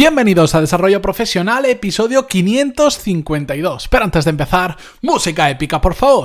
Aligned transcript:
Bienvenidos 0.00 0.54
a 0.54 0.62
Desarrollo 0.62 1.02
Profesional, 1.02 1.66
episodio 1.66 2.26
552. 2.26 3.86
Pero 3.88 4.04
antes 4.06 4.24
de 4.24 4.30
empezar, 4.30 4.78
música 5.02 5.50
épica, 5.50 5.78
por 5.78 5.92
favor. 5.92 6.24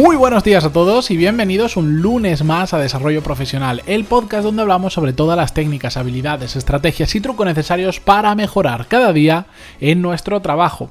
Muy 0.00 0.16
buenos 0.16 0.44
días 0.44 0.64
a 0.64 0.72
todos 0.72 1.10
y 1.10 1.16
bienvenidos 1.18 1.76
un 1.76 2.00
lunes 2.00 2.42
más 2.42 2.72
a 2.72 2.78
Desarrollo 2.78 3.22
Profesional, 3.22 3.82
el 3.84 4.04
podcast 4.04 4.44
donde 4.44 4.62
hablamos 4.62 4.94
sobre 4.94 5.12
todas 5.12 5.36
las 5.36 5.52
técnicas, 5.52 5.98
habilidades, 5.98 6.56
estrategias 6.56 7.14
y 7.14 7.20
trucos 7.20 7.44
necesarios 7.44 8.00
para 8.00 8.34
mejorar 8.34 8.86
cada 8.86 9.12
día 9.12 9.44
en 9.78 10.00
nuestro 10.00 10.40
trabajo. 10.40 10.90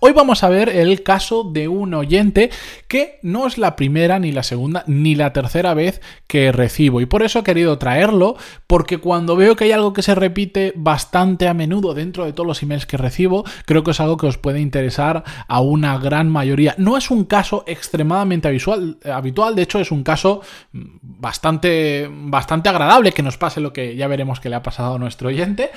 Hoy 0.00 0.12
vamos 0.12 0.42
a 0.44 0.48
ver 0.48 0.68
el 0.68 1.02
caso 1.02 1.44
de 1.44 1.68
un 1.68 1.94
oyente 1.94 2.50
que 2.88 3.18
no 3.22 3.46
es 3.46 3.58
la 3.58 3.76
primera, 3.76 4.18
ni 4.18 4.32
la 4.32 4.42
segunda, 4.42 4.84
ni 4.86 5.14
la 5.14 5.32
tercera 5.32 5.74
vez 5.74 6.00
que 6.26 6.52
recibo. 6.52 7.00
Y 7.00 7.06
por 7.06 7.22
eso 7.22 7.40
he 7.40 7.44
querido 7.44 7.78
traerlo, 7.78 8.36
porque 8.66 8.98
cuando 8.98 9.36
veo 9.36 9.56
que 9.56 9.64
hay 9.64 9.72
algo 9.72 9.92
que 9.92 10.02
se 10.02 10.14
repite 10.14 10.72
bastante 10.76 11.48
a 11.48 11.54
menudo 11.54 11.94
dentro 11.94 12.24
de 12.24 12.32
todos 12.32 12.46
los 12.46 12.62
emails 12.62 12.86
que 12.86 12.96
recibo, 12.96 13.44
creo 13.64 13.84
que 13.84 13.90
es 13.90 14.00
algo 14.00 14.16
que 14.16 14.26
os 14.26 14.38
puede 14.38 14.60
interesar 14.60 15.24
a 15.48 15.60
una 15.60 15.98
gran 15.98 16.28
mayoría. 16.30 16.74
No 16.78 16.96
es 16.96 17.10
un 17.10 17.24
caso 17.24 17.64
extremadamente 17.66 18.48
habitual, 18.48 19.54
de 19.54 19.62
hecho 19.62 19.78
es 19.80 19.90
un 19.90 20.02
caso 20.02 20.40
bastante, 20.72 22.08
bastante 22.10 22.68
agradable 22.68 23.12
que 23.12 23.22
nos 23.22 23.38
pase 23.38 23.60
lo 23.60 23.72
que 23.72 23.96
ya 23.96 24.08
veremos 24.08 24.40
que 24.40 24.48
le 24.48 24.56
ha 24.56 24.62
pasado 24.62 24.94
a 24.94 24.98
nuestro 24.98 25.28
oyente. 25.28 25.70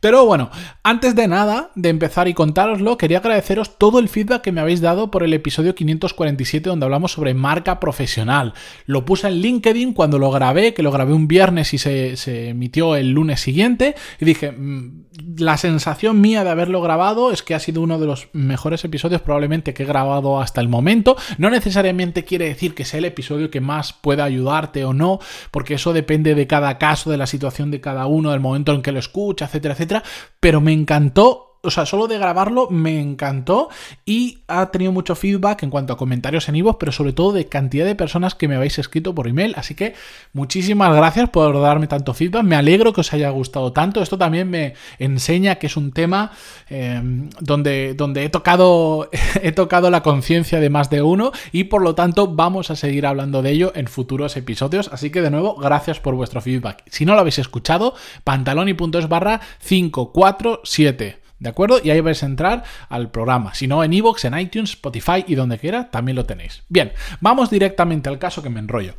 Pero 0.00 0.26
bueno, 0.26 0.50
antes 0.82 1.14
de 1.14 1.28
nada, 1.28 1.70
de 1.74 1.88
empezar 1.88 2.28
y 2.28 2.34
contároslo, 2.34 2.98
quería 2.98 3.18
agradecer 3.18 3.37
todo 3.78 3.98
el 3.98 4.08
feedback 4.08 4.42
que 4.42 4.52
me 4.52 4.60
habéis 4.60 4.80
dado 4.80 5.10
por 5.10 5.22
el 5.22 5.32
episodio 5.32 5.74
547 5.74 6.68
donde 6.68 6.84
hablamos 6.84 7.12
sobre 7.12 7.34
marca 7.34 7.80
profesional. 7.80 8.54
Lo 8.86 9.04
puse 9.04 9.28
en 9.28 9.34
LinkedIn 9.34 9.92
cuando 9.92 10.18
lo 10.18 10.30
grabé, 10.30 10.74
que 10.74 10.82
lo 10.82 10.90
grabé 10.90 11.12
un 11.12 11.28
viernes 11.28 11.74
y 11.74 11.78
se, 11.78 12.48
emitió 12.48 12.96
el 12.96 13.12
lunes 13.12 13.40
siguiente. 13.40 13.94
Y 14.20 14.24
dije, 14.24 14.52
mm, 14.52 15.04
la 15.38 15.56
sensación 15.56 16.20
mía 16.20 16.44
de 16.44 16.50
haberlo 16.50 16.80
grabado 16.80 17.32
es 17.32 17.42
que 17.42 17.54
ha 17.54 17.60
sido 17.60 17.82
uno 17.82 17.98
de 17.98 18.06
los 18.06 18.28
mejores 18.32 18.84
episodios 18.84 19.20
probablemente 19.20 19.74
que 19.74 19.82
he 19.82 19.86
grabado 19.86 20.40
hasta 20.40 20.60
el 20.60 20.68
momento. 20.68 21.16
No 21.38 21.50
necesariamente 21.50 22.24
quiere 22.24 22.46
decir 22.46 22.74
que 22.74 22.84
sea 22.84 22.98
el 22.98 23.04
episodio 23.04 23.50
que 23.50 23.60
más 23.60 23.92
pueda 23.92 24.24
ayudarte 24.24 24.84
o 24.84 24.92
no, 24.92 25.18
porque 25.50 25.74
eso 25.74 25.92
depende 25.92 26.34
de 26.34 26.46
cada 26.46 26.78
caso, 26.78 27.10
de 27.10 27.16
la 27.16 27.26
situación 27.26 27.70
de 27.70 27.80
cada 27.80 28.06
uno, 28.06 28.30
del 28.30 28.40
momento 28.40 28.72
en 28.72 28.82
que 28.82 28.92
lo 28.92 28.98
escucha, 28.98 29.46
etcétera, 29.46 29.74
etcétera. 29.74 30.02
Pero 30.40 30.60
me 30.60 30.72
encantó 30.72 31.47
o 31.62 31.70
sea, 31.70 31.86
solo 31.86 32.06
de 32.06 32.18
grabarlo 32.18 32.68
me 32.70 33.00
encantó 33.00 33.68
y 34.06 34.38
ha 34.46 34.70
tenido 34.70 34.92
mucho 34.92 35.16
feedback 35.16 35.62
en 35.64 35.70
cuanto 35.70 35.92
a 35.92 35.96
comentarios 35.96 36.48
en 36.48 36.56
Ivo, 36.56 36.78
pero 36.78 36.92
sobre 36.92 37.12
todo 37.12 37.32
de 37.32 37.46
cantidad 37.46 37.84
de 37.84 37.94
personas 37.94 38.34
que 38.34 38.46
me 38.46 38.54
habéis 38.54 38.78
escrito 38.78 39.14
por 39.14 39.26
email. 39.26 39.54
Así 39.56 39.74
que 39.74 39.94
muchísimas 40.32 40.94
gracias 40.94 41.28
por 41.30 41.60
darme 41.60 41.88
tanto 41.88 42.14
feedback. 42.14 42.44
Me 42.44 42.56
alegro 42.56 42.92
que 42.92 43.00
os 43.00 43.12
haya 43.12 43.30
gustado 43.30 43.72
tanto. 43.72 44.02
Esto 44.02 44.16
también 44.16 44.48
me 44.48 44.74
enseña 44.98 45.56
que 45.56 45.66
es 45.66 45.76
un 45.76 45.92
tema 45.92 46.30
eh, 46.70 47.02
donde, 47.40 47.94
donde 47.94 48.24
he 48.24 48.28
tocado, 48.28 49.08
he 49.42 49.52
tocado 49.52 49.90
la 49.90 50.02
conciencia 50.02 50.60
de 50.60 50.70
más 50.70 50.90
de 50.90 51.02
uno 51.02 51.32
y 51.50 51.64
por 51.64 51.82
lo 51.82 51.94
tanto 51.94 52.28
vamos 52.28 52.70
a 52.70 52.76
seguir 52.76 53.04
hablando 53.04 53.42
de 53.42 53.50
ello 53.50 53.72
en 53.74 53.88
futuros 53.88 54.36
episodios. 54.36 54.90
Así 54.92 55.10
que 55.10 55.22
de 55.22 55.30
nuevo, 55.30 55.56
gracias 55.56 55.98
por 55.98 56.14
vuestro 56.14 56.40
feedback. 56.40 56.84
Si 56.86 57.04
no 57.04 57.14
lo 57.14 57.20
habéis 57.20 57.38
escuchado, 57.38 57.94
pantaloni.es 58.24 59.08
barra 59.08 59.40
547. 59.66 61.27
¿De 61.38 61.48
acuerdo? 61.48 61.80
Y 61.82 61.90
ahí 61.90 62.00
vais 62.00 62.22
a 62.22 62.26
entrar 62.26 62.64
al 62.88 63.10
programa. 63.10 63.54
Si 63.54 63.68
no, 63.68 63.84
en 63.84 63.92
iVoox, 63.92 64.24
en 64.24 64.38
iTunes, 64.38 64.70
Spotify 64.70 65.24
y 65.26 65.36
donde 65.36 65.58
quiera, 65.58 65.90
también 65.90 66.16
lo 66.16 66.26
tenéis. 66.26 66.64
Bien, 66.68 66.92
vamos 67.20 67.48
directamente 67.48 68.08
al 68.08 68.18
caso 68.18 68.42
que 68.42 68.50
me 68.50 68.58
enrollo. 68.58 68.94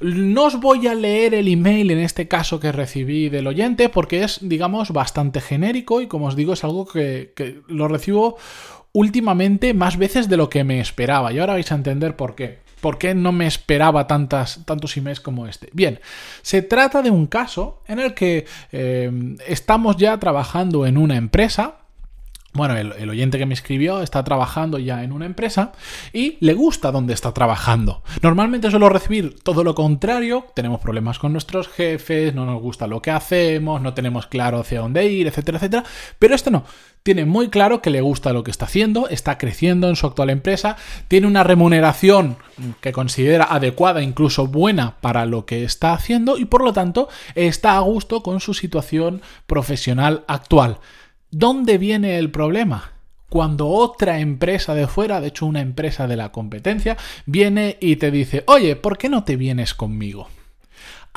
No 0.00 0.44
os 0.44 0.60
voy 0.60 0.86
a 0.86 0.94
leer 0.94 1.34
el 1.34 1.48
email 1.48 1.90
en 1.90 1.98
este 1.98 2.28
caso 2.28 2.60
que 2.60 2.72
recibí 2.72 3.30
del 3.30 3.46
oyente 3.46 3.88
porque 3.88 4.22
es, 4.22 4.38
digamos, 4.42 4.90
bastante 4.90 5.40
genérico 5.40 6.02
y 6.02 6.06
como 6.06 6.26
os 6.26 6.36
digo, 6.36 6.52
es 6.52 6.62
algo 6.62 6.86
que, 6.86 7.32
que 7.34 7.62
lo 7.68 7.88
recibo 7.88 8.36
últimamente 8.92 9.74
más 9.74 9.96
veces 9.96 10.28
de 10.28 10.36
lo 10.36 10.50
que 10.50 10.64
me 10.64 10.80
esperaba. 10.80 11.32
Y 11.32 11.38
ahora 11.38 11.54
vais 11.54 11.72
a 11.72 11.74
entender 11.74 12.16
por 12.16 12.34
qué. 12.34 12.58
¿Por 12.80 12.98
qué 12.98 13.14
no 13.14 13.32
me 13.32 13.46
esperaba 13.46 14.06
tantas, 14.06 14.64
tantos 14.64 14.96
emails 14.96 15.20
como 15.20 15.46
este? 15.46 15.68
Bien, 15.72 16.00
se 16.42 16.62
trata 16.62 17.02
de 17.02 17.10
un 17.10 17.26
caso 17.26 17.82
en 17.88 17.98
el 17.98 18.14
que 18.14 18.46
eh, 18.70 19.36
estamos 19.46 19.96
ya 19.96 20.16
trabajando 20.18 20.86
en 20.86 20.96
una 20.96 21.16
empresa, 21.16 21.77
bueno, 22.58 22.76
el, 22.76 23.08
oyente 23.08 23.38
que 23.38 23.46
me 23.46 23.54
escribió 23.54 24.02
está 24.02 24.24
trabajando 24.24 24.78
ya 24.78 25.02
en 25.02 25.12
una 25.12 25.24
empresa 25.24 25.72
y 26.12 26.36
le 26.40 26.54
gusta 26.54 26.90
donde 26.90 27.14
está 27.14 27.32
trabajando. 27.32 28.02
Normalmente 28.20 28.70
suelo 28.70 28.88
recibir 28.88 29.38
todo 29.42 29.64
lo 29.64 29.74
contrario, 29.74 30.46
tenemos 30.54 30.80
problemas 30.80 31.18
con 31.18 31.32
nuestros 31.32 31.68
jefes, 31.68 32.34
no 32.34 32.44
nos 32.44 32.60
gusta 32.60 32.86
lo 32.86 33.00
que 33.00 33.12
hacemos, 33.12 33.80
no 33.80 33.94
tenemos 33.94 34.26
claro 34.26 34.58
hacia 34.58 34.80
dónde 34.80 35.10
ir, 35.10 35.28
etcétera, 35.28 35.58
etcétera. 35.58 35.84
Pero 36.18 36.34
este 36.34 36.50
no, 36.50 36.64
tiene 37.02 37.24
muy 37.24 37.48
claro 37.48 37.80
que 37.80 37.90
le 37.90 38.00
gusta 38.00 38.32
lo 38.32 38.44
que 38.44 38.50
está 38.50 38.66
haciendo, 38.66 39.08
está 39.08 39.38
creciendo 39.38 39.88
en 39.88 39.96
su 39.96 40.06
actual 40.06 40.28
empresa, 40.28 40.76
tiene 41.06 41.26
una 41.26 41.44
remuneración 41.44 42.36
que 42.80 42.92
considera 42.92 43.44
adecuada, 43.44 44.02
incluso 44.02 44.46
buena 44.46 44.96
para 45.00 45.24
lo 45.24 45.46
que 45.46 45.64
está 45.64 45.92
haciendo 45.92 46.36
y 46.36 46.44
por 46.44 46.64
lo 46.64 46.72
tanto 46.72 47.08
está 47.34 47.76
a 47.76 47.80
gusto 47.80 48.22
con 48.22 48.40
su 48.40 48.52
situación 48.52 49.22
profesional 49.46 50.24
actual. 50.26 50.80
¿Dónde 51.30 51.76
viene 51.76 52.18
el 52.18 52.30
problema? 52.30 52.92
Cuando 53.28 53.68
otra 53.68 54.20
empresa 54.20 54.74
de 54.74 54.86
fuera, 54.86 55.20
de 55.20 55.28
hecho 55.28 55.44
una 55.44 55.60
empresa 55.60 56.06
de 56.06 56.16
la 56.16 56.32
competencia, 56.32 56.96
viene 57.26 57.76
y 57.80 57.96
te 57.96 58.10
dice, 58.10 58.44
oye, 58.46 58.76
¿por 58.76 58.96
qué 58.96 59.10
no 59.10 59.24
te 59.24 59.36
vienes 59.36 59.74
conmigo? 59.74 60.28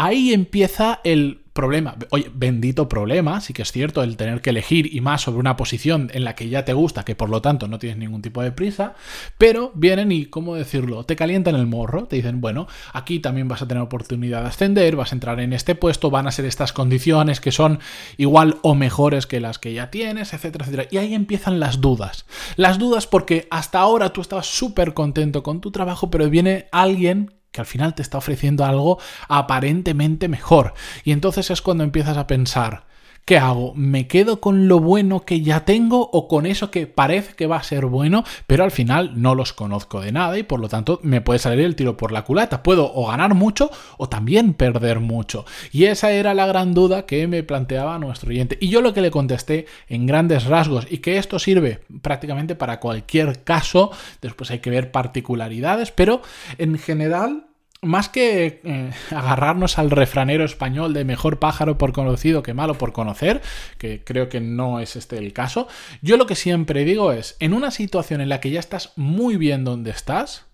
Ahí 0.04 0.34
empieza 0.34 1.00
el 1.04 1.44
problema, 1.54 1.96
oye, 2.10 2.32
bendito 2.34 2.90
problema, 2.90 3.40
sí 3.40 3.54
que 3.54 3.62
es 3.62 3.72
cierto 3.72 4.02
el 4.02 4.18
tener 4.18 4.42
que 4.42 4.50
elegir 4.50 4.96
y 4.96 5.00
más 5.00 5.22
sobre 5.22 5.38
una 5.38 5.56
posición 5.56 6.10
en 6.16 6.24
la 6.24 6.34
que 6.34 6.50
ya 6.50 6.66
te 6.66 6.74
gusta, 6.74 7.06
que 7.06 7.14
por 7.14 7.30
lo 7.30 7.44
tanto 7.44 7.68
no 7.68 7.78
tienes 7.78 8.00
ningún 8.00 8.24
tipo 8.24 8.42
de 8.42 8.52
prisa, 8.52 8.96
pero 9.38 9.72
vienen 9.76 10.12
y, 10.12 10.26
¿cómo 10.26 10.56
decirlo? 10.56 11.04
Te 11.04 11.16
calientan 11.16 11.54
el 11.54 11.68
morro, 11.68 12.08
te 12.08 12.16
dicen, 12.16 12.42
bueno, 12.42 12.66
aquí 12.94 13.20
también 13.20 13.48
vas 13.48 13.62
a 13.62 13.68
tener 13.68 13.84
oportunidad 13.84 14.42
de 14.42 14.48
ascender, 14.48 14.96
vas 14.96 15.12
a 15.12 15.16
entrar 15.16 15.40
en 15.40 15.54
este 15.54 15.76
puesto, 15.76 16.10
van 16.10 16.26
a 16.26 16.32
ser 16.32 16.46
estas 16.46 16.74
condiciones 16.74 17.40
que 17.40 17.52
son 17.52 17.78
igual 18.18 18.58
o 18.64 18.74
mejores 18.74 19.28
que 19.28 19.40
las 19.40 19.60
que 19.60 19.72
ya 19.72 19.92
tienes, 19.92 20.34
etcétera, 20.34 20.66
etcétera. 20.66 20.88
Y 20.90 20.98
ahí 20.98 21.14
empiezan 21.14 21.60
las 21.60 21.80
dudas. 21.80 22.26
Las 22.56 22.80
dudas 22.80 23.06
porque 23.06 23.48
hasta 23.52 23.78
ahora 23.78 24.14
tú 24.14 24.22
estabas 24.22 24.48
súper 24.48 24.96
contento 24.96 25.44
con 25.44 25.62
tu 25.62 25.70
trabajo, 25.70 26.10
pero 26.10 26.28
viene 26.28 26.70
alguien 26.72 27.30
que 27.52 27.62
al 27.62 27.68
final 27.68 27.96
te 27.96 28.02
está 28.02 28.18
ofreciendo 28.18 28.66
algo 28.66 29.00
aparentemente 29.28 30.28
mejor. 30.28 30.74
Y 31.04 31.12
entonces 31.12 31.52
es 31.52 31.62
cuando 31.62 31.84
empiezas 31.84 32.18
a 32.18 32.28
pensar, 32.28 32.86
¿qué 33.26 33.38
hago? 33.38 33.74
¿Me 33.76 34.08
quedo 34.08 34.42
con 34.42 34.68
lo 34.68 34.80
bueno 34.80 35.22
que 35.22 35.42
ya 35.42 35.66
tengo 35.66 36.10
o 36.12 36.28
con 36.28 36.46
eso 36.46 36.72
que 36.72 36.88
parece 36.88 37.34
que 37.36 37.48
va 37.48 37.58
a 37.58 37.64
ser 37.64 37.86
bueno, 37.86 38.24
pero 38.48 38.64
al 38.64 38.72
final 38.72 39.22
no 39.22 39.36
los 39.36 39.54
conozco 39.54 40.02
de 40.02 40.12
nada 40.12 40.38
y 40.38 40.44
por 40.44 40.60
lo 40.60 40.70
tanto 40.70 41.00
me 41.04 41.22
puede 41.22 41.40
salir 41.40 41.66
el 41.66 41.76
tiro 41.76 41.98
por 41.98 42.12
la 42.12 42.24
culata? 42.24 42.64
Puedo 42.64 42.92
o 42.94 43.08
ganar 43.08 43.34
mucho 43.34 43.70
o 43.98 44.10
también 44.10 44.54
perder 44.54 45.00
mucho. 45.00 45.46
Y 45.72 45.86
esa 45.86 46.12
era 46.12 46.34
la 46.34 46.48
gran 46.48 46.74
duda 46.74 47.06
que 47.06 47.28
me 47.28 47.44
planteaba 47.44 48.00
nuestro 48.00 48.30
oyente. 48.30 48.58
Y 48.60 48.70
yo 48.70 48.82
lo 48.82 48.94
que 48.94 49.02
le 49.02 49.12
contesté 49.12 49.66
en 49.88 50.06
grandes 50.06 50.46
rasgos 50.46 50.88
y 50.90 50.98
que 50.98 51.18
esto 51.18 51.40
sirve 51.40 51.82
prácticamente 52.02 52.56
para 52.56 52.80
cualquier 52.80 53.44
caso, 53.44 53.92
después 54.22 54.52
hay 54.52 54.60
que 54.60 54.70
ver 54.70 54.92
particularidades, 54.92 55.92
pero 55.92 56.22
en 56.58 56.78
general 56.78 57.51
más 57.82 58.10
que 58.10 58.62
eh, 58.64 58.92
agarrarnos 59.12 59.78
al 59.80 59.92
refranero 59.92 60.46
español 60.46 60.94
de 60.94 61.06
mejor 61.06 61.40
pájaro 61.40 61.78
por 61.78 61.94
conocido 61.94 62.44
que 62.44 62.54
malo 62.54 62.78
por 62.78 62.94
conocer, 62.94 63.42
que 63.78 64.04
creo 64.04 64.30
que 64.30 64.40
no 64.40 64.80
es 64.80 64.96
este 64.96 65.18
el 65.18 65.34
caso, 65.34 65.68
yo 66.02 66.18
lo 66.18 66.26
que 66.26 66.36
siempre 66.36 66.86
digo 66.86 67.12
es, 67.12 67.36
en 67.40 67.54
una 67.54 67.72
situación 67.72 68.22
en 68.22 68.30
la 68.30 68.40
que 68.40 68.52
ya 68.52 68.60
estás 68.60 68.94
muy 68.96 69.36
bien 69.38 69.64
donde 69.64 69.92
estás, 69.92 70.46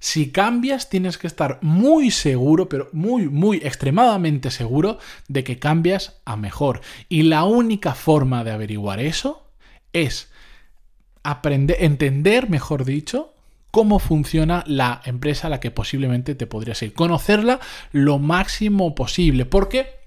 si 0.00 0.30
cambias 0.30 0.90
tienes 0.90 1.18
que 1.18 1.26
estar 1.26 1.58
muy 1.60 2.10
seguro, 2.10 2.68
pero 2.68 2.88
muy, 2.92 3.28
muy 3.28 3.56
extremadamente 3.58 4.50
seguro 4.50 4.98
de 5.26 5.42
que 5.42 5.58
cambias 5.58 6.20
a 6.24 6.36
mejor. 6.36 6.82
Y 7.08 7.22
la 7.22 7.44
única 7.44 7.94
forma 7.94 8.44
de 8.44 8.52
averiguar 8.52 9.00
eso 9.00 9.50
es 9.92 10.30
aprender, 11.24 11.78
entender, 11.80 12.48
mejor 12.48 12.84
dicho, 12.84 13.34
cómo 13.70 13.98
funciona 13.98 14.64
la 14.66 15.00
empresa 15.04 15.46
a 15.46 15.50
la 15.50 15.60
que 15.60 15.70
posiblemente 15.70 16.34
te 16.34 16.46
podrías 16.46 16.82
ir. 16.82 16.94
Conocerla 16.94 17.60
lo 17.92 18.18
máximo 18.18 18.94
posible. 18.94 19.44
Porque 19.44 19.98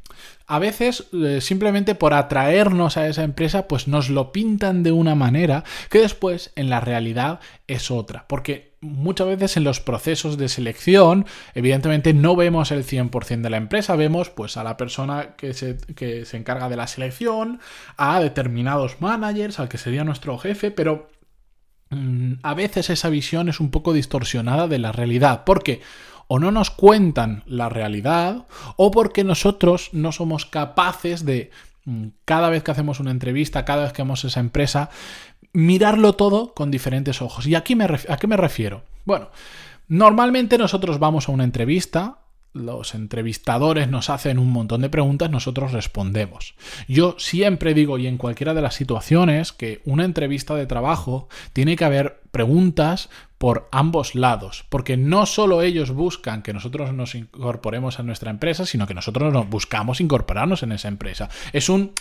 a 0.47 0.59
veces 0.59 1.05
eh, 1.13 1.39
simplemente 1.39 1.95
por 1.95 2.13
atraernos 2.13 2.97
a 2.97 3.07
esa 3.07 3.23
empresa 3.23 3.69
pues 3.69 3.87
nos 3.87 4.09
lo 4.09 4.33
pintan 4.33 4.83
de 4.83 4.91
una 4.91 5.15
manera 5.15 5.63
que 5.89 5.99
después 5.99 6.51
en 6.55 6.69
la 6.69 6.81
realidad 6.81 7.39
es 7.67 7.89
otra. 7.89 8.25
Porque 8.27 8.73
muchas 8.81 9.27
veces 9.27 9.55
en 9.57 9.63
los 9.63 9.79
procesos 9.79 10.37
de 10.37 10.49
selección 10.49 11.25
evidentemente 11.53 12.13
no 12.13 12.35
vemos 12.35 12.71
el 12.71 12.83
100% 12.83 13.41
de 13.41 13.49
la 13.49 13.57
empresa, 13.57 13.95
vemos 13.95 14.29
pues 14.29 14.57
a 14.57 14.63
la 14.63 14.75
persona 14.75 15.35
que 15.37 15.53
se, 15.53 15.77
que 15.95 16.25
se 16.25 16.35
encarga 16.35 16.67
de 16.67 16.75
la 16.75 16.87
selección, 16.87 17.61
a 17.95 18.19
determinados 18.19 18.99
managers, 18.99 19.59
al 19.59 19.69
que 19.69 19.77
sería 19.77 20.03
nuestro 20.03 20.37
jefe, 20.37 20.71
pero 20.71 21.09
a 22.41 22.53
veces 22.53 22.89
esa 22.89 23.09
visión 23.09 23.49
es 23.49 23.59
un 23.59 23.69
poco 23.69 23.93
distorsionada 23.93 24.67
de 24.67 24.79
la 24.79 24.91
realidad. 24.91 25.43
Porque 25.45 25.81
o 26.33 26.39
no 26.39 26.49
nos 26.49 26.69
cuentan 26.69 27.43
la 27.45 27.67
realidad 27.67 28.45
o 28.77 28.89
porque 28.89 29.25
nosotros 29.25 29.89
no 29.91 30.13
somos 30.13 30.45
capaces 30.45 31.25
de 31.25 31.51
mm, 31.83 32.07
cada 32.23 32.49
vez 32.49 32.63
que 32.63 32.71
hacemos 32.71 33.01
una 33.01 33.11
entrevista, 33.11 33.65
cada 33.65 33.83
vez 33.83 33.91
que 33.91 34.01
vemos 34.01 34.23
esa 34.23 34.39
empresa, 34.39 34.89
mirarlo 35.51 36.13
todo 36.13 36.53
con 36.53 36.71
diferentes 36.71 37.21
ojos. 37.21 37.47
¿Y 37.47 37.55
aquí 37.55 37.75
me 37.75 37.83
a 37.83 38.15
qué 38.15 38.27
me 38.27 38.37
refiero? 38.37 38.83
Bueno, 39.03 39.27
normalmente 39.89 40.57
nosotros 40.57 40.99
vamos 40.99 41.27
a 41.27 41.33
una 41.33 41.43
entrevista 41.43 42.20
los 42.53 42.95
entrevistadores 42.95 43.89
nos 43.89 44.09
hacen 44.09 44.37
un 44.37 44.51
montón 44.51 44.81
de 44.81 44.89
preguntas, 44.89 45.29
nosotros 45.31 45.71
respondemos. 45.71 46.55
Yo 46.87 47.15
siempre 47.17 47.73
digo, 47.73 47.97
y 47.97 48.07
en 48.07 48.17
cualquiera 48.17 48.53
de 48.53 48.61
las 48.61 48.75
situaciones, 48.75 49.53
que 49.53 49.81
una 49.85 50.05
entrevista 50.05 50.55
de 50.55 50.65
trabajo 50.65 51.29
tiene 51.53 51.75
que 51.75 51.85
haber 51.85 52.21
preguntas 52.31 53.09
por 53.37 53.67
ambos 53.71 54.13
lados, 54.13 54.65
porque 54.69 54.97
no 54.97 55.25
solo 55.25 55.63
ellos 55.63 55.91
buscan 55.91 56.43
que 56.43 56.53
nosotros 56.53 56.93
nos 56.93 57.15
incorporemos 57.15 57.99
a 57.99 58.03
nuestra 58.03 58.29
empresa, 58.29 58.65
sino 58.65 58.85
que 58.85 58.93
nosotros 58.93 59.33
nos 59.33 59.49
buscamos 59.49 59.99
incorporarnos 59.99 60.61
en 60.61 60.73
esa 60.73 60.89
empresa. 60.89 61.29
Es 61.51 61.67
un 61.67 61.93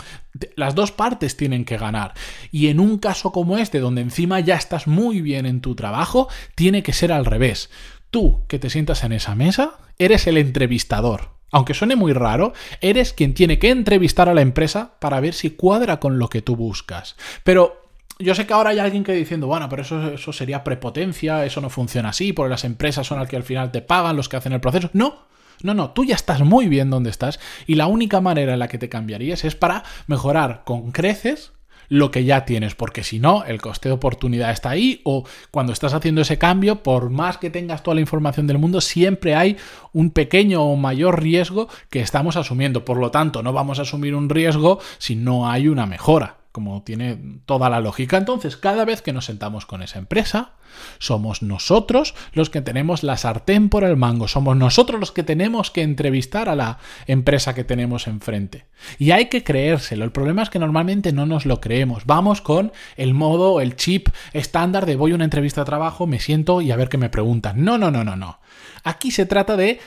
las 0.57 0.75
dos 0.75 0.93
partes 0.93 1.37
tienen 1.37 1.65
que 1.65 1.79
ganar. 1.79 2.13
Y 2.51 2.69
en 2.69 2.79
un 2.79 2.99
caso 2.99 3.33
como 3.33 3.57
este 3.57 3.81
donde 3.81 4.03
encima 4.03 4.41
ya 4.41 4.57
estás 4.57 4.87
muy 4.87 5.23
bien 5.23 5.47
en 5.47 5.63
tu 5.63 5.75
trabajo, 5.75 6.29
tiene 6.55 6.83
que 6.83 6.93
ser 6.93 7.11
al 7.11 7.25
revés. 7.25 7.71
Tú 8.11 8.43
que 8.47 8.59
te 8.59 8.69
sientas 8.69 9.03
en 9.05 9.13
esa 9.13 9.35
mesa, 9.35 9.79
eres 10.01 10.27
el 10.27 10.39
entrevistador. 10.39 11.31
Aunque 11.53 11.75
suene 11.75 11.95
muy 11.95 12.13
raro, 12.13 12.53
eres 12.81 13.13
quien 13.13 13.35
tiene 13.35 13.59
que 13.59 13.71
entrevistar 13.71 14.29
a 14.29 14.35
la 14.35 14.41
empresa 14.41 14.97
para 15.01 15.21
ver 15.21 15.35
si 15.35 15.51
cuadra 15.51 16.01
con 16.01 16.19
lo 16.19 16.29
que 16.29 16.43
tú 16.43 16.57
buscas. 16.57 17.17
Pero 17.45 17.83
yo 18.19 18.35
sé 18.35 18.47
que 18.47 18.53
ahora 18.53 18.71
hay 18.71 18.79
alguien 18.79 19.05
que 19.05 19.13
diciendo, 19.13 19.47
bueno, 19.47 19.69
pero 19.69 19.83
eso, 19.83 20.13
eso 20.13 20.33
sería 20.33 20.65
prepotencia, 20.65 21.45
eso 21.45 21.61
no 21.61 21.71
funciona 21.71 22.11
así, 22.11 22.33
porque 22.33 22.51
las 22.51 22.65
empresas 22.65 23.07
son 23.07 23.19
las 23.19 23.29
que 23.29 23.37
al 23.37 23.43
final 23.43 23.71
te 23.73 23.83
pagan, 23.83 24.17
los 24.17 24.29
que 24.29 24.37
hacen 24.37 24.53
el 24.53 24.61
proceso. 24.61 24.91
No, 24.93 25.27
no, 25.63 25.75
no, 25.75 25.91
tú 25.91 26.05
ya 26.05 26.15
estás 26.15 26.41
muy 26.41 26.69
bien 26.69 26.89
donde 26.89 27.11
estás 27.11 27.39
y 27.67 27.75
la 27.75 27.87
única 27.87 28.21
manera 28.21 28.55
en 28.55 28.59
la 28.59 28.69
que 28.69 28.79
te 28.79 28.89
cambiarías 28.89 29.45
es 29.45 29.55
para 29.55 29.85
mejorar 30.07 30.63
con 30.65 30.93
creces 30.93 31.53
lo 31.91 32.11
que 32.11 32.25
ya 32.25 32.47
tienes, 32.47 32.75
porque 32.75 33.05
si 33.05 33.19
no, 33.19 33.45
el 33.45 33.61
coste 33.61 33.91
de 33.91 33.95
oportunidad 33.95 34.53
está 34.53 34.71
ahí 34.71 35.03
o 35.05 35.25
cuando 35.51 35.73
estás 35.73 35.93
haciendo 35.93 36.23
ese 36.23 36.39
cambio, 36.39 36.83
por 36.83 37.11
más 37.11 37.37
que 37.37 37.51
tengas 37.51 37.83
toda 37.83 37.97
la 37.97 38.01
información 38.01 38.47
del 38.47 38.59
mundo, 38.59 38.81
siempre 38.81 39.35
hay 39.35 39.59
un 39.93 40.11
pequeño 40.11 40.63
o 40.63 40.77
mayor 40.77 41.21
riesgo 41.21 41.69
que 41.91 42.01
estamos 42.01 42.37
asumiendo. 42.37 42.85
Por 42.85 42.97
lo 42.97 43.11
tanto, 43.11 43.43
no 43.43 43.53
vamos 43.53 43.81
a 43.81 43.83
asumir 43.83 44.15
un 44.15 44.31
riesgo 44.31 44.79
si 44.99 45.17
no 45.17 45.51
hay 45.51 45.69
una 45.69 45.85
mejora 45.85 46.40
como 46.53 46.83
tiene 46.83 47.41
toda 47.47 47.71
la 47.71 47.81
lógica. 47.81 48.17
Entonces, 48.17 48.57
cada 48.57 48.85
vez 48.85 49.03
que 49.03 49.13
nos 49.13 49.27
sentamos 49.27 49.67
con 49.67 49.83
esa 49.83 49.99
empresa, 49.99 50.53
somos 50.99 51.43
nosotros 51.43 52.15
los 52.33 52.51
que 52.51 52.61
tenemos 52.61 53.03
la 53.03 53.17
sartén 53.17 53.69
por 53.69 53.85
el 53.85 53.97
mango, 53.97 54.29
somos 54.29 54.57
nosotros 54.57 55.01
los 55.01 55.13
que 55.13 55.23
tenemos 55.23 55.71
que 55.71 55.83
entrevistar 55.83 56.49
a 56.49 56.57
la 56.57 56.79
empresa 57.07 57.55
que 57.55 57.65
tenemos 57.65 58.07
enfrente. 58.07 58.67
Y 58.99 59.11
hay 59.11 59.27
que 59.27 59.45
creérselo. 59.45 60.05
El 60.05 60.13
problema 60.13 60.43
es 60.43 60.51
que 60.51 60.59
normalmente 60.59 61.13
no 61.13 61.27
nos 61.27 61.47
lo 61.47 61.61
creemos. 61.61 62.07
Vamos 62.07 62.41
con 62.41 62.73
el 62.97 63.15
modo, 63.15 63.61
el 63.61 63.77
chip 63.77 64.09
estándar 64.33 64.87
de 64.87 64.97
voy 64.97 65.13
a 65.13 65.17
una 65.17 65.25
entrevista 65.25 65.63
de 65.63 65.67
trabajo, 65.67 66.07
me 66.07 66.21
siento 66.21 66.61
y 66.61 66.71
a 66.71 66.77
ver 66.77 66.89
qué 66.89 66.99
me 66.99 67.11
preguntan. 67.11 67.65
No, 67.65 67.79
no, 67.79 67.91
no, 67.91 68.05
no, 68.05 68.17
no. 68.17 68.41
Aquí 68.83 69.11
se 69.11 69.27
trata 69.27 69.57
de 69.57 69.81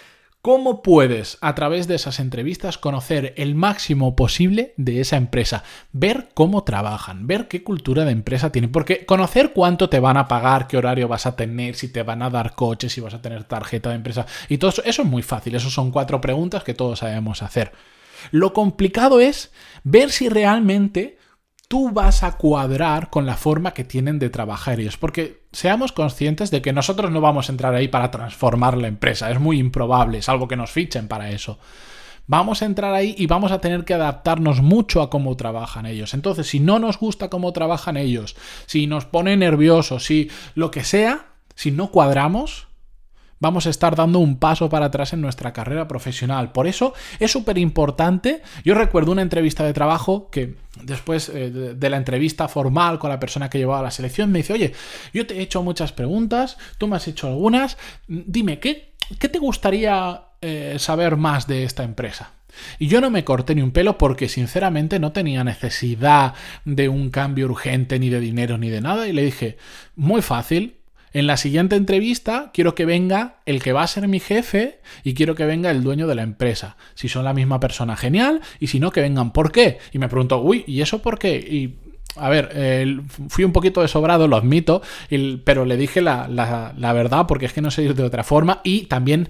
¿Cómo 0.45 0.81
puedes 0.81 1.38
a 1.40 1.56
través 1.56 1.88
de 1.88 1.95
esas 1.95 2.19
entrevistas 2.19 2.78
conocer 2.78 3.34
el 3.38 3.56
máximo 3.56 4.18
posible 4.18 4.74
de 4.75 5.00
esa 5.00 5.16
empresa? 5.16 5.63
Ver 5.94 6.31
cómo 6.34 6.66
trabajan, 6.66 7.28
ver 7.28 7.48
qué 7.48 7.63
cultura 7.63 8.04
de 8.04 8.12
empresa 8.12 8.51
tienen, 8.51 8.69
porque 8.69 9.06
conocer 9.06 9.54
cuánto 9.54 9.88
te 9.88 10.01
van 10.01 10.18
a 10.18 10.28
pagar, 10.28 10.68
qué 10.68 10.75
horario 10.75 11.07
vas 11.07 11.28
a 11.28 11.38
tener, 11.38 11.75
si 11.75 11.88
te 11.88 12.04
van 12.04 12.22
a 12.22 12.30
dar 12.30 12.56
coches, 12.56 12.92
si 12.92 13.00
vas 13.00 13.13
a 13.13 13.22
tener 13.22 13.45
tarjeta 13.45 13.88
de 13.88 13.95
empresa 13.95 14.25
y 14.50 14.57
todo 14.57 14.72
eso, 14.72 14.84
eso 14.84 15.04
es 15.04 15.07
muy 15.07 15.24
fácil, 15.24 15.56
eso 15.56 15.69
son 15.69 15.92
cuatro 15.92 16.19
preguntas 16.19 16.66
que 16.66 16.74
todos 16.74 17.00
sabemos 17.00 17.42
hacer. 17.42 17.72
Lo 18.31 18.51
complicado 18.51 19.22
es 19.22 19.50
ver 19.86 20.12
si 20.12 20.28
realmente 20.28 21.18
tú 21.68 21.92
vas 21.92 22.24
a 22.24 22.38
cuadrar 22.38 23.10
con 23.10 23.25
la 23.25 23.36
forma 23.36 23.74
que 23.74 23.83
tienen 23.83 24.19
de 24.19 24.30
trabajar 24.30 24.80
ellos. 24.80 24.98
Porque 24.98 25.44
seamos 25.51 25.92
conscientes 25.92 26.51
de 26.51 26.62
que 26.62 26.74
nosotros 26.74 27.12
no 27.12 27.21
vamos 27.21 27.50
a 27.50 27.51
entrar 27.51 27.74
ahí 27.74 27.88
para 27.88 28.12
transformar 28.12 28.77
la 28.77 28.88
empresa. 28.88 29.31
Es 29.31 29.39
muy 29.39 29.60
improbable, 29.60 30.21
salvo 30.21 30.48
que 30.48 30.56
nos 30.56 30.71
fichen 30.71 31.07
para 31.07 31.31
eso. 31.31 31.60
Vamos 32.25 32.62
a 32.62 32.65
entrar 32.65 32.94
ahí 32.94 33.15
y 33.18 33.27
vamos 33.27 33.51
a 33.51 33.60
tener 33.60 33.83
que 33.83 33.94
adaptarnos 33.94 34.62
mucho 34.62 35.01
a 35.01 35.10
cómo 35.10 35.36
trabajan 35.36 35.86
ellos. 35.86 36.13
Entonces, 36.13 36.48
si 36.48 36.60
no 36.60 36.80
nos 36.80 36.98
gusta 36.98 37.30
cómo 37.30 37.51
trabajan 37.51 37.98
ellos, 37.98 38.36
si 38.65 38.88
nos 38.88 39.06
pone 39.06 39.36
nerviosos, 39.36 40.06
si 40.06 40.30
lo 40.56 40.71
que 40.71 40.86
sea, 40.86 41.25
si 41.56 41.71
no 41.71 41.92
cuadramos, 41.92 42.68
vamos 43.44 43.68
a 43.68 43.69
estar 43.69 43.95
dando 43.95 44.19
un 44.19 44.38
paso 44.38 44.69
para 44.69 44.86
atrás 44.86 45.12
en 45.12 45.19
nuestra 45.19 45.51
carrera 45.51 45.86
profesional. 45.86 46.54
Por 46.54 46.66
eso 46.66 46.94
es 47.19 47.30
súper 47.30 47.57
importante. 47.57 48.42
Yo 48.63 48.74
recuerdo 48.74 49.12
una 49.12 49.22
entrevista 49.22 49.66
de 49.66 49.74
trabajo 49.74 50.30
que 50.31 50.56
después 50.81 51.28
eh, 51.28 51.51
de, 51.51 51.90
la 51.90 51.98
entrevista 51.98 52.48
formal 52.48 53.00
con 53.00 53.10
la 53.10 53.19
persona 53.19 53.50
que 53.50 53.57
llevaba 53.57 53.81
la 53.81 53.92
selección 53.92 54.31
me 54.31 54.40
dice, 54.40 54.54
oye, 54.54 54.74
yo 55.13 55.28
te 55.28 55.36
he 55.36 55.42
hecho 55.42 55.62
muchas 55.62 55.92
preguntas, 55.92 56.57
tú 56.78 56.88
me 56.88 56.95
has 56.95 57.07
hecho 57.07 57.28
algunas, 57.28 57.78
dime, 58.07 58.60
¿qué, 58.60 58.94
qué 59.19 59.28
te 59.28 59.40
gustaría 59.40 60.22
eh, 60.39 60.78
saber 60.80 61.18
más 61.18 61.46
de 61.46 61.66
esta 61.66 61.84
empresa? 61.84 62.31
Y 62.80 62.88
yo 62.88 63.01
no 63.01 63.10
me 63.10 63.25
corté 63.25 63.56
ni 63.56 63.62
un 63.62 63.72
pelo 63.72 63.98
porque 63.98 64.30
sinceramente 64.30 65.00
no 65.00 65.12
tenía 65.12 65.44
necesidad 65.44 66.34
de 66.63 66.88
un 66.88 67.10
cambio 67.10 67.48
urgente, 67.48 68.00
ni 68.00 68.07
de 68.07 68.22
dinero, 68.22 68.57
ni 68.57 68.69
de 68.69 68.80
nada. 68.80 69.07
Y 69.07 69.12
le 69.12 69.25
dije, 69.25 69.57
muy 69.98 70.22
fácil, 70.22 70.78
en 71.13 71.27
la 71.27 71.38
siguiente 71.38 71.75
entrevista 71.75 72.51
quiero 72.54 72.75
que 72.75 72.86
venga 72.86 73.38
el 73.45 73.62
que 73.62 73.71
va 73.71 73.83
a 73.83 73.88
ser 73.88 74.07
mi 74.07 74.19
jefe 74.19 74.80
y 75.04 75.13
quiero 75.13 75.36
que 75.36 75.45
venga 75.45 75.71
el 75.71 75.83
dueño 75.83 76.07
de 76.07 76.15
la 76.15 76.24
empresa. 76.24 76.75
Si 76.95 77.07
son 77.07 77.24
la 77.24 77.33
misma 77.33 77.60
persona, 77.60 77.95
genial. 77.95 78.42
Y 78.60 78.68
si 78.68 78.80
no, 78.80 78.92
que 78.92 79.01
vengan. 79.01 79.31
¿Por 79.31 79.51
qué? 79.51 79.77
Y 79.92 80.00
me 80.00 80.10
pregunto, 80.10 80.42
uy, 80.42 80.63
¿y 80.68 80.81
eso 80.81 81.01
por 81.01 81.19
qué? 81.19 81.36
Y 81.36 81.75
a 82.15 82.30
ver, 82.30 83.01
fui 83.30 83.44
un 83.44 83.51
poquito 83.51 83.81
desobrado, 83.81 84.27
lo 84.27 84.36
admito, 84.36 84.81
pero 85.44 85.65
le 85.65 85.77
dije 85.77 86.01
la, 86.01 86.94
verdad 86.94 87.25
porque 87.27 87.45
es 87.45 87.54
que 87.54 87.62
no 87.62 87.71
sé 87.71 87.83
ir 87.83 87.95
de 87.95 88.04
otra 88.04 88.24
forma 88.24 88.62
y 88.63 88.86
también 88.86 89.30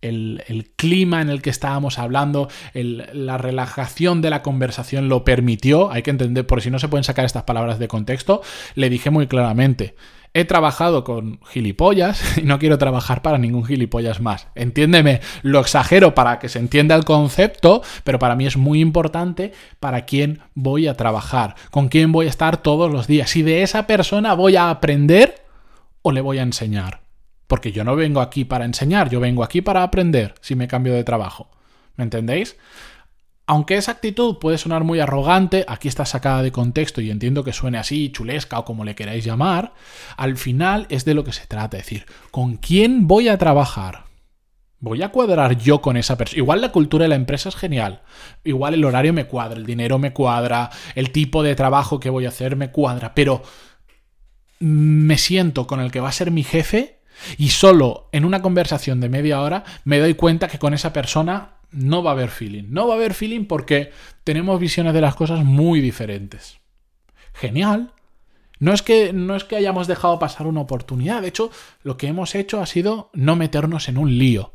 el, 0.00 0.72
clima 0.76 1.22
en 1.22 1.30
el 1.30 1.42
que 1.42 1.50
estábamos 1.50 1.98
hablando, 1.98 2.48
la 2.74 3.38
relajación 3.38 4.22
de 4.22 4.30
la 4.30 4.42
conversación 4.42 5.08
lo 5.08 5.24
permitió, 5.24 5.90
hay 5.90 6.02
que 6.02 6.10
entender, 6.10 6.46
por 6.46 6.62
si 6.62 6.70
no 6.70 6.78
se 6.78 6.88
pueden 6.88 7.04
sacar 7.04 7.24
estas 7.24 7.44
palabras 7.44 7.78
de 7.78 7.88
contexto, 7.88 8.42
le 8.74 8.90
dije 8.90 9.10
muy 9.10 9.26
claramente, 9.26 9.94
he 10.34 10.44
trabajado 10.44 11.04
con 11.04 11.40
gilipollas 11.46 12.36
y 12.38 12.42
no 12.42 12.58
quiero 12.58 12.76
trabajar 12.76 13.22
para 13.22 13.38
ningún 13.38 13.64
gilipollas 13.64 14.20
más. 14.20 14.48
Entiéndeme, 14.54 15.20
lo 15.42 15.60
exagero 15.60 16.14
para 16.14 16.38
que 16.38 16.48
se 16.48 16.58
entienda 16.58 16.96
el 16.96 17.04
concepto, 17.04 17.82
pero 18.02 18.18
para 18.18 18.34
mí 18.34 18.46
es 18.46 18.56
muy 18.56 18.80
importante 18.80 19.52
para 19.80 20.04
quién 20.04 20.40
voy 20.54 20.88
a 20.88 20.94
trabajar, 20.94 21.54
con 21.70 21.88
quién 21.88 22.12
voy 22.12 22.26
a 22.26 22.30
estar 22.30 22.58
todos 22.58 22.92
los 22.92 23.06
días, 23.06 23.30
si 23.30 23.42
de 23.42 23.62
esa 23.62 23.86
persona 23.86 24.34
voy 24.34 24.56
a 24.56 24.70
aprender 24.70 25.46
o 26.02 26.12
le 26.12 26.20
voy 26.20 26.38
a 26.38 26.42
enseñar. 26.42 27.00
Porque 27.46 27.72
yo 27.72 27.84
no 27.84 27.94
vengo 27.94 28.20
aquí 28.20 28.44
para 28.44 28.64
enseñar, 28.64 29.10
yo 29.10 29.20
vengo 29.20 29.44
aquí 29.44 29.60
para 29.60 29.82
aprender 29.82 30.34
si 30.40 30.56
me 30.56 30.66
cambio 30.66 30.94
de 30.94 31.04
trabajo. 31.04 31.50
¿Me 31.96 32.04
entendéis? 32.04 32.56
Aunque 33.46 33.76
esa 33.76 33.92
actitud 33.92 34.38
puede 34.38 34.56
sonar 34.56 34.84
muy 34.84 35.00
arrogante, 35.00 35.66
aquí 35.68 35.86
está 35.88 36.06
sacada 36.06 36.42
de 36.42 36.50
contexto 36.52 37.02
y 37.02 37.10
entiendo 37.10 37.44
que 37.44 37.52
suene 37.52 37.76
así, 37.76 38.10
chulesca 38.10 38.58
o 38.58 38.64
como 38.64 38.84
le 38.84 38.94
queráis 38.94 39.24
llamar, 39.24 39.74
al 40.16 40.38
final 40.38 40.86
es 40.88 41.04
de 41.04 41.12
lo 41.12 41.24
que 41.24 41.32
se 41.32 41.46
trata, 41.46 41.76
es 41.76 41.84
decir, 41.84 42.06
¿con 42.30 42.56
quién 42.56 43.06
voy 43.06 43.28
a 43.28 43.36
trabajar? 43.36 44.04
¿Voy 44.80 45.02
a 45.02 45.10
cuadrar 45.10 45.58
yo 45.58 45.82
con 45.82 45.98
esa 45.98 46.16
persona? 46.16 46.38
Igual 46.38 46.62
la 46.62 46.72
cultura 46.72 47.04
de 47.04 47.10
la 47.10 47.14
empresa 47.16 47.50
es 47.50 47.56
genial, 47.56 48.02
igual 48.44 48.74
el 48.74 48.84
horario 48.84 49.12
me 49.12 49.26
cuadra, 49.26 49.58
el 49.58 49.66
dinero 49.66 49.98
me 49.98 50.14
cuadra, 50.14 50.70
el 50.94 51.10
tipo 51.10 51.42
de 51.42 51.54
trabajo 51.54 52.00
que 52.00 52.10
voy 52.10 52.24
a 52.24 52.30
hacer 52.30 52.56
me 52.56 52.70
cuadra, 52.70 53.14
pero 53.14 53.42
me 54.58 55.18
siento 55.18 55.66
con 55.66 55.80
el 55.80 55.92
que 55.92 56.00
va 56.00 56.08
a 56.08 56.12
ser 56.12 56.30
mi 56.30 56.44
jefe 56.44 57.00
y 57.36 57.50
solo 57.50 58.08
en 58.12 58.24
una 58.24 58.40
conversación 58.40 59.00
de 59.00 59.08
media 59.10 59.40
hora 59.40 59.64
me 59.84 59.98
doy 59.98 60.14
cuenta 60.14 60.48
que 60.48 60.58
con 60.58 60.72
esa 60.74 60.92
persona 60.92 61.53
no 61.74 62.02
va 62.02 62.10
a 62.10 62.14
haber 62.14 62.30
feeling. 62.30 62.64
No 62.68 62.86
va 62.86 62.94
a 62.94 62.96
haber 62.96 63.14
feeling 63.14 63.44
porque 63.44 63.90
tenemos 64.22 64.58
visiones 64.60 64.94
de 64.94 65.00
las 65.00 65.14
cosas 65.14 65.44
muy 65.44 65.80
diferentes. 65.80 66.58
Genial. 67.34 67.92
No 68.60 68.72
es, 68.72 68.82
que, 68.82 69.12
no 69.12 69.34
es 69.34 69.44
que 69.44 69.56
hayamos 69.56 69.88
dejado 69.88 70.18
pasar 70.18 70.46
una 70.46 70.60
oportunidad. 70.60 71.22
De 71.22 71.28
hecho, 71.28 71.50
lo 71.82 71.96
que 71.96 72.06
hemos 72.06 72.34
hecho 72.34 72.60
ha 72.60 72.66
sido 72.66 73.10
no 73.12 73.36
meternos 73.36 73.88
en 73.88 73.98
un 73.98 74.16
lío. 74.16 74.52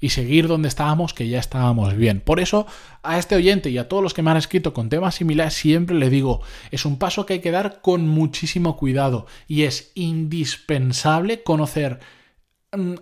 y 0.00 0.08
seguir 0.08 0.48
donde 0.48 0.66
estábamos, 0.66 1.14
que 1.14 1.28
ya 1.28 1.38
estábamos 1.38 1.94
bien. 1.94 2.20
Por 2.20 2.40
eso, 2.40 2.66
a 3.04 3.18
este 3.18 3.36
oyente 3.36 3.70
y 3.70 3.78
a 3.78 3.86
todos 3.86 4.02
los 4.02 4.14
que 4.14 4.22
me 4.22 4.32
han 4.32 4.36
escrito 4.36 4.74
con 4.74 4.88
temas 4.88 5.14
similares, 5.14 5.54
siempre 5.54 5.94
le 5.94 6.10
digo, 6.10 6.40
es 6.72 6.84
un 6.84 6.98
paso 6.98 7.24
que 7.24 7.34
hay 7.34 7.40
que 7.40 7.52
dar 7.52 7.80
con 7.82 8.08
muchísimo 8.08 8.76
cuidado 8.76 9.26
y 9.46 9.62
es 9.62 9.92
indispensable 9.94 11.44
conocer 11.44 12.00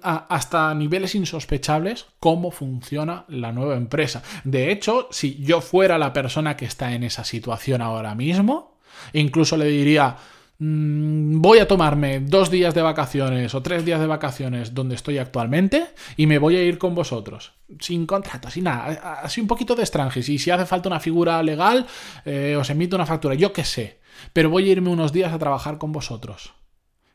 hasta 0.03 0.75
niveles 0.75 1.15
insospechables 1.15 2.07
cómo 2.19 2.51
funciona 2.51 3.25
la 3.29 3.53
nueva 3.53 3.77
empresa. 3.77 4.23
De 4.45 4.73
hecho, 4.73 5.09
si 5.11 5.37
yo 5.43 5.61
fuera 5.61 5.99
la 5.99 6.13
persona 6.13 6.57
que 6.57 6.65
está 6.65 6.93
en 6.93 7.05
esa 7.05 7.25
situación 7.25 7.81
ahora 7.81 8.15
mismo, 8.15 8.79
incluso 9.13 9.57
le 9.57 9.67
diría, 9.67 10.17
Mm, 10.63 11.41
voy 11.41 11.59
a 11.59 11.67
tomarme 11.67 12.21
dos 12.21 12.51
días 12.51 12.75
de 12.75 12.83
vacaciones 12.83 13.55
o 13.55 13.63
tres 13.63 13.83
días 13.83 13.99
de 13.99 14.07
vacaciones 14.07 14.75
donde 14.75 14.95
estoy 14.95 15.17
actualmente 15.17 15.87
y 16.19 16.27
me 16.27 16.39
voy 16.39 16.57
a 16.57 16.63
ir 16.63 16.77
con 16.77 16.95
vosotros. 16.95 17.53
Sin 17.81 18.05
contrato, 18.05 18.51
sin 18.51 18.65
nada. 18.65 19.21
Así 19.23 19.41
un 19.41 19.47
poquito 19.47 19.75
de 19.75 19.83
extranjis. 19.83 20.29
Y 20.29 20.39
si 20.39 20.51
hace 20.51 20.67
falta 20.67 20.91
una 20.91 21.01
figura 21.01 21.43
legal, 21.43 21.87
eh, 22.27 22.57
os 22.61 22.69
emito 22.69 22.95
una 22.95 23.07
factura. 23.07 23.35
Yo 23.35 23.55
qué 23.55 23.65
sé. 23.65 24.01
Pero 24.35 24.51
voy 24.51 24.69
a 24.69 24.73
irme 24.73 24.91
unos 24.91 25.15
días 25.15 25.33
a 25.33 25.39
trabajar 25.39 25.79
con 25.79 25.93
vosotros. 25.93 26.53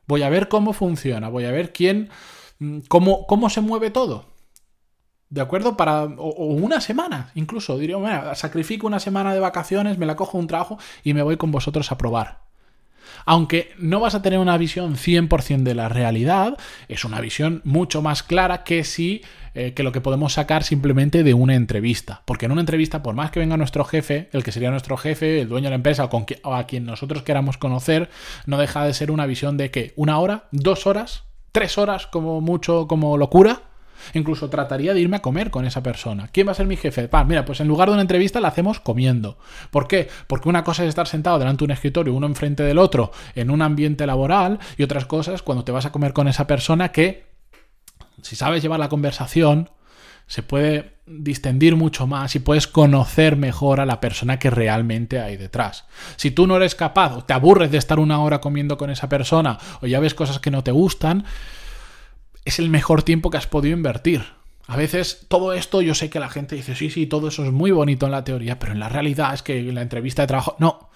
Voy 0.07 0.23
a 0.23 0.29
ver 0.29 0.47
cómo 0.47 0.73
funciona. 0.73 1.29
Voy 1.29 1.45
a 1.45 1.51
ver 1.51 1.71
quién. 1.71 2.09
Mm, 2.59 2.79
cómo, 2.87 3.27
cómo 3.27 3.49
se 3.49 3.61
mueve 3.61 3.89
todo. 3.89 4.25
¿De 5.29 5.41
acuerdo? 5.41 5.75
Para, 5.75 6.03
o, 6.03 6.53
una 6.53 6.79
semana, 6.81 7.31
incluso. 7.35 7.77
Diría, 7.77 8.35
sacrifico 8.35 8.87
una 8.87 8.99
semana 8.99 9.33
de 9.33 9.39
vacaciones, 9.39 9.97
me 9.97 10.05
la 10.05 10.15
cojo 10.15 10.37
un 10.37 10.47
trabajo 10.47 10.77
y 11.03 11.13
me 11.13 11.23
voy 11.23 11.37
con 11.37 11.51
vosotros 11.51 11.91
a 11.91 11.97
probar. 11.97 12.45
Aunque 13.25 13.73
no 13.77 13.99
vas 13.99 14.15
a 14.15 14.21
tener 14.21 14.39
una 14.39 14.57
visión 14.57 14.95
100% 14.95 15.63
de 15.63 15.75
la 15.75 15.89
realidad, 15.89 16.57
es 16.87 17.05
una 17.05 17.21
visión 17.21 17.61
mucho 17.63 18.01
más 18.01 18.23
clara 18.23 18.63
que 18.63 18.83
si 18.83 19.23
eh, 19.53 19.73
que 19.73 19.83
lo 19.83 19.91
que 19.91 20.01
podemos 20.01 20.33
sacar 20.33 20.63
simplemente 20.63 21.23
de 21.23 21.33
una 21.33 21.55
entrevista. 21.55 22.23
Porque 22.25 22.45
en 22.45 22.51
una 22.51 22.61
entrevista, 22.61 23.01
por 23.01 23.15
más 23.15 23.31
que 23.31 23.39
venga 23.39 23.57
nuestro 23.57 23.83
jefe, 23.85 24.29
el 24.31 24.43
que 24.43 24.51
sería 24.51 24.69
nuestro 24.69 24.97
jefe, 24.97 25.41
el 25.41 25.49
dueño 25.49 25.65
de 25.65 25.69
la 25.71 25.75
empresa 25.75 26.05
o, 26.05 26.25
o 26.43 26.53
a 26.53 26.67
quien 26.67 26.85
nosotros 26.85 27.23
queramos 27.23 27.57
conocer, 27.57 28.09
no 28.45 28.57
deja 28.57 28.85
de 28.85 28.93
ser 28.93 29.11
una 29.11 29.25
visión 29.25 29.57
de 29.57 29.71
que 29.71 29.93
una 29.95 30.19
hora, 30.19 30.49
dos 30.51 30.87
horas, 30.87 31.23
tres 31.55 31.77
horas 31.77 32.05
como 32.05 32.41
mucho, 32.41 32.85
como 32.85 33.17
locura, 33.17 33.61
Incluso 34.13 34.49
trataría 34.49 34.93
de 34.93 34.99
irme 34.99 35.15
a 35.15 35.21
comer 35.21 35.49
con 35.49 35.65
esa 35.65 35.81
persona. 35.81 36.27
¿Quién 36.27 36.47
va 36.47 36.51
a 36.51 36.55
ser 36.55 36.67
mi 36.67 36.75
jefe? 36.75 37.09
mira, 37.25 37.45
pues 37.45 37.61
en 37.61 37.67
lugar 37.67 37.87
de 37.87 37.93
una 37.93 38.01
entrevista 38.01 38.41
la 38.41 38.49
hacemos 38.49 38.81
comiendo. 38.81 39.37
¿Por 39.71 39.87
qué? 39.87 40.09
Porque 40.27 40.49
una 40.49 40.65
cosa 40.65 40.83
es 40.83 40.89
estar 40.89 41.07
sentado 41.07 41.39
delante 41.39 41.59
de 41.59 41.65
un 41.65 41.71
escritorio, 41.71 42.13
uno 42.13 42.27
enfrente 42.27 42.61
del 42.61 42.77
otro, 42.77 43.11
en 43.35 43.49
un 43.49 43.61
ambiente 43.61 44.05
laboral, 44.05 44.59
y 44.77 44.83
otras 44.83 45.05
cosas 45.05 45.41
cuando 45.41 45.63
te 45.63 45.71
vas 45.71 45.85
a 45.85 45.93
comer 45.93 46.11
con 46.11 46.27
esa 46.27 46.45
persona 46.45 46.91
que, 46.91 47.25
si 48.21 48.35
sabes 48.35 48.61
llevar 48.61 48.79
la 48.79 48.89
conversación, 48.89 49.69
se 50.27 50.43
puede 50.43 50.95
distendir 51.05 51.75
mucho 51.75 52.07
más 52.07 52.35
y 52.35 52.39
puedes 52.39 52.67
conocer 52.67 53.35
mejor 53.35 53.79
a 53.79 53.85
la 53.85 53.99
persona 53.99 54.39
que 54.39 54.49
realmente 54.49 55.19
hay 55.19 55.37
detrás. 55.37 55.85
Si 56.15 56.31
tú 56.31 56.47
no 56.47 56.57
eres 56.57 56.73
capaz 56.73 57.15
o 57.15 57.23
te 57.23 57.33
aburres 57.33 57.71
de 57.71 57.77
estar 57.77 57.99
una 57.99 58.19
hora 58.19 58.41
comiendo 58.41 58.77
con 58.77 58.89
esa 58.89 59.07
persona 59.07 59.59
o 59.81 59.87
ya 59.87 59.99
ves 59.99 60.15
cosas 60.15 60.39
que 60.39 60.51
no 60.51 60.63
te 60.63 60.71
gustan, 60.71 61.25
es 62.43 62.59
el 62.59 62.69
mejor 62.69 63.03
tiempo 63.03 63.29
que 63.29 63.37
has 63.37 63.47
podido 63.47 63.75
invertir. 63.75 64.25
A 64.67 64.77
veces 64.77 65.25
todo 65.27 65.53
esto 65.53 65.81
yo 65.81 65.93
sé 65.93 66.09
que 66.09 66.19
la 66.19 66.29
gente 66.29 66.55
dice, 66.55 66.75
sí, 66.75 66.89
sí, 66.89 67.05
todo 67.05 67.27
eso 67.27 67.45
es 67.45 67.51
muy 67.51 67.69
bonito 67.69 68.07
en 68.07 68.11
la 68.11 68.23
teoría, 68.23 68.57
pero 68.57 68.71
en 68.71 68.79
la 68.79 68.89
realidad 68.89 69.33
es 69.33 69.43
que 69.43 69.59
en 69.59 69.75
la 69.75 69.81
entrevista 69.81 70.23
de 70.23 70.27
trabajo... 70.27 70.55
No, 70.57 70.89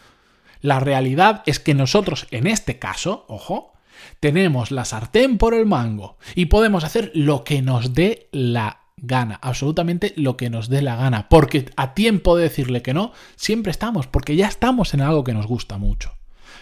la 0.61 0.79
realidad 0.79 1.43
es 1.45 1.59
que 1.59 1.73
nosotros, 1.73 2.27
en 2.31 2.47
este 2.47 2.79
caso, 2.79 3.25
ojo, 3.27 3.73
tenemos 4.19 4.71
la 4.71 4.85
sartén 4.85 5.37
por 5.37 5.53
el 5.53 5.65
mango 5.65 6.17
y 6.35 6.47
podemos 6.47 6.83
hacer 6.83 7.11
lo 7.13 7.43
que 7.43 7.61
nos 7.61 7.93
dé 7.93 8.27
la 8.31 8.78
gana, 9.01 9.39
absolutamente 9.41 10.13
lo 10.15 10.37
que 10.37 10.49
nos 10.49 10.69
dé 10.69 10.81
la 10.81 10.95
gana, 10.95 11.29
porque 11.29 11.65
a 11.75 11.93
tiempo 11.93 12.35
de 12.35 12.43
decirle 12.43 12.81
que 12.81 12.93
no, 12.93 13.13
siempre 13.35 13.71
estamos, 13.71 14.07
porque 14.07 14.35
ya 14.35 14.47
estamos 14.47 14.93
en 14.93 15.01
algo 15.01 15.23
que 15.23 15.33
nos 15.33 15.47
gusta 15.47 15.77
mucho. 15.77 16.13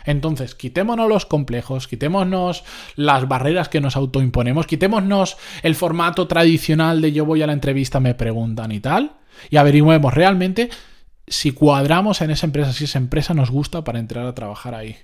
Entonces, 0.06 0.56
quitémonos 0.56 1.10
los 1.10 1.26
complejos, 1.26 1.88
quitémonos 1.88 2.64
las 2.96 3.28
barreras 3.28 3.68
que 3.68 3.82
nos 3.82 3.98
autoimponemos, 3.98 4.66
quitémonos 4.66 5.38
el 5.64 5.76
formato 5.76 6.28
tradicional 6.28 7.02
de 7.02 7.12
yo 7.12 7.26
voy 7.26 7.42
a 7.42 7.48
la 7.48 7.54
entrevista, 7.54 8.00
me 8.00 8.16
preguntan 8.16 8.72
y 8.72 8.80
tal, 8.80 9.18
y 9.50 9.58
averiguemos 9.58 10.14
realmente 10.14 10.70
si 11.28 11.52
cuadramos 11.52 12.22
en 12.22 12.32
esa 12.32 12.46
empresa, 12.46 12.72
si 12.72 12.86
esa 12.86 13.00
empresa 13.00 13.34
nos 13.34 13.52
gusta 13.52 13.84
para 13.84 14.00
entrar 14.00 14.26
a 14.26 14.34
trabajar 14.34 14.76
ahí. 14.76 14.96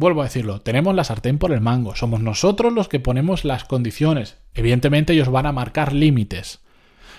Vuelvo 0.00 0.20
a 0.20 0.26
decirlo, 0.26 0.60
tenemos 0.60 0.94
la 0.94 1.02
sartén 1.02 1.38
por 1.38 1.50
el 1.50 1.60
mango, 1.60 1.96
somos 1.96 2.20
nosotros 2.20 2.72
los 2.72 2.86
que 2.86 3.00
ponemos 3.00 3.44
las 3.44 3.64
condiciones. 3.64 4.36
Evidentemente 4.54 5.12
ellos 5.12 5.28
van 5.28 5.46
a 5.46 5.50
marcar 5.50 5.92
límites, 5.92 6.60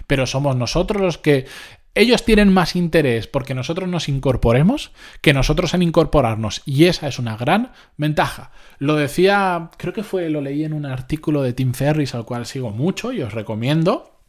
pero 0.08 0.26
somos 0.26 0.56
nosotros 0.56 1.02
los 1.02 1.18
que 1.18 1.46
ellos 1.94 2.24
tienen 2.24 2.54
más 2.54 2.78
interés 2.78 3.28
porque 3.28 3.54
nosotros 3.54 3.90
nos 3.90 4.08
incorporemos 4.08 4.94
que 5.20 5.34
nosotros 5.34 5.74
en 5.74 5.82
incorporarnos. 5.82 6.62
Y 6.66 6.86
esa 6.86 7.10
es 7.10 7.20
una 7.20 7.36
gran 7.36 7.74
ventaja. 7.98 8.52
Lo 8.78 8.96
decía, 8.96 9.72
creo 9.76 9.92
que 9.92 10.04
fue, 10.04 10.30
lo 10.30 10.40
leí 10.40 10.64
en 10.64 10.72
un 10.72 10.86
artículo 10.86 11.42
de 11.42 11.52
Tim 11.52 11.74
Ferris 11.74 12.16
al 12.16 12.24
cual 12.24 12.46
sigo 12.46 12.72
mucho 12.72 13.12
y 13.12 13.22
os 13.22 13.34
recomiendo 13.34 14.22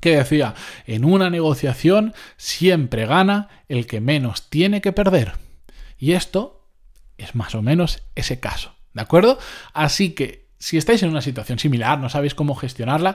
que 0.00 0.16
decía, 0.16 0.54
en 0.88 1.04
una 1.04 1.30
negociación 1.30 2.12
siempre 2.38 3.06
gana 3.06 3.50
el 3.68 3.86
que 3.86 4.00
menos 4.00 4.50
tiene 4.50 4.80
que 4.80 4.90
perder. 4.90 5.34
Y 5.96 6.14
esto 6.14 6.53
es 7.24 7.34
más 7.34 7.54
o 7.54 7.62
menos 7.62 8.02
ese 8.14 8.40
caso, 8.40 8.74
¿de 8.92 9.02
acuerdo? 9.02 9.38
Así 9.72 10.14
que 10.14 10.48
si 10.58 10.78
estáis 10.78 11.02
en 11.02 11.10
una 11.10 11.20
situación 11.20 11.58
similar, 11.58 11.98
no 11.98 12.08
sabéis 12.08 12.34
cómo 12.34 12.54
gestionarla, 12.54 13.14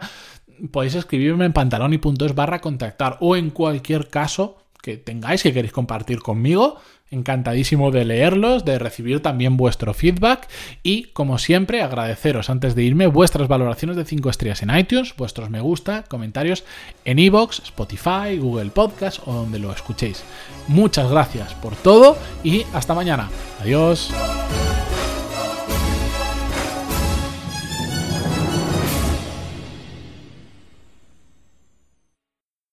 podéis 0.71 0.95
escribirme 0.95 1.45
en 1.45 1.53
pantaloni.es 1.53 2.35
barra 2.35 2.61
contactar 2.61 3.17
o 3.21 3.35
en 3.35 3.49
cualquier 3.49 4.09
caso 4.09 4.57
que 4.81 4.98
tengáis 4.98 5.43
que 5.43 5.53
queréis 5.53 5.74
compartir 5.74 6.19
conmigo. 6.19 6.77
Encantadísimo 7.12 7.89
de 7.89 8.05
leerlos, 8.05 8.65
de 8.65 8.77
recibir 8.77 9.19
también 9.19 9.57
vuestro 9.57 9.95
feedback 9.95 10.48
y, 10.83 11.05
como 11.05 11.39
siempre, 11.39 11.81
agradeceros 11.81 12.51
antes 12.51 12.75
de 12.75 12.83
irme 12.83 13.07
vuestras 13.07 13.48
valoraciones 13.48 13.95
de 13.95 14.05
5 14.05 14.29
estrellas 14.29 14.62
en 14.62 14.77
iTunes, 14.77 15.15
vuestros 15.17 15.50
me 15.50 15.59
gusta, 15.59 16.03
comentarios 16.03 16.65
en 17.05 17.17
iVoox, 17.17 17.63
Spotify, 17.63 18.38
Google 18.38 18.69
Podcast 18.69 19.27
o 19.27 19.33
donde 19.33 19.57
lo 19.57 19.71
escuchéis. 19.71 20.24
Muchas 20.67 21.09
gracias 21.09 21.55
por 21.55 21.75
todo 21.75 22.15
y 22.43 22.63
hasta 22.74 22.93
mañana. 22.93 23.27
Adiós. 23.59 24.12